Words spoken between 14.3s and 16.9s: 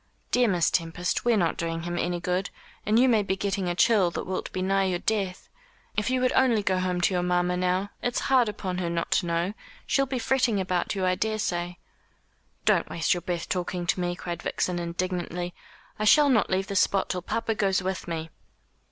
Vixen indignantly; "I shall not leave this